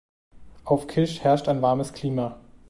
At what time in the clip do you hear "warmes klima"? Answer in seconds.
1.61-2.39